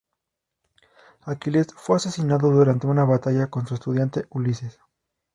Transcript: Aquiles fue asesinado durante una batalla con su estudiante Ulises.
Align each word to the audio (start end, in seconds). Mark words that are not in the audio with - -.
Aquiles 1.25 1.67
fue 1.75 1.97
asesinado 1.97 2.49
durante 2.49 2.87
una 2.87 3.03
batalla 3.05 3.51
con 3.51 3.67
su 3.67 3.75
estudiante 3.75 4.25
Ulises. 4.31 4.79